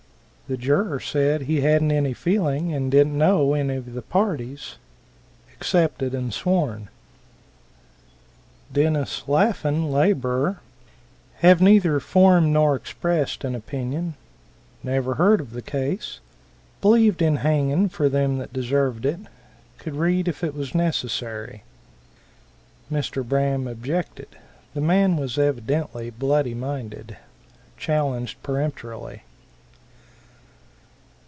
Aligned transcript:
The 0.49 0.57
juror 0.57 0.99
said 0.99 1.43
he 1.43 1.61
hadn't 1.61 1.93
any 1.93 2.11
feeling, 2.13 2.73
and 2.73 2.91
didn't 2.91 3.17
know 3.17 3.53
any 3.53 3.77
of 3.77 3.93
the 3.93 4.01
parties. 4.01 4.75
Accepted 5.53 6.13
and 6.13 6.33
sworn. 6.33 6.89
Dennis 8.73 9.23
Lafin, 9.29 9.89
laborer. 9.89 10.59
Have 11.37 11.61
neither 11.61 12.01
formed 12.01 12.51
nor 12.51 12.75
expressed 12.75 13.45
an 13.45 13.55
opinion. 13.55 14.15
Never 14.83 15.13
had 15.13 15.17
heard 15.19 15.39
of 15.39 15.51
the 15.51 15.61
case. 15.61 16.19
Believed 16.81 17.21
in 17.21 17.37
hangin' 17.37 17.87
for 17.87 18.09
them 18.09 18.37
that 18.39 18.51
deserved 18.51 19.05
it. 19.05 19.19
Could 19.77 19.95
read 19.95 20.27
if 20.27 20.43
it 20.43 20.53
was 20.53 20.75
necessary. 20.75 21.63
Mr. 22.91 23.25
Braham 23.25 23.69
objected. 23.69 24.27
The 24.73 24.81
man 24.81 25.15
was 25.15 25.37
evidently 25.37 26.09
bloody 26.09 26.53
minded. 26.55 27.15
Challenged 27.77 28.43
peremptorily. 28.43 29.21